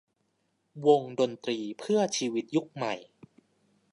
[0.85, 2.93] วงดนตรีเพื่อชีวิตยุคใหม่